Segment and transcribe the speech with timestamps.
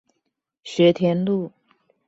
[0.63, 1.51] 學田路